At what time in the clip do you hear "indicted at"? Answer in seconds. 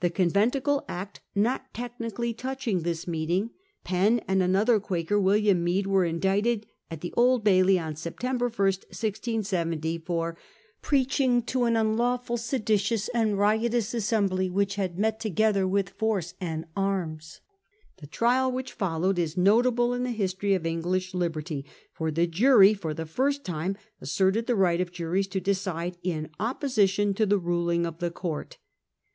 6.04-7.00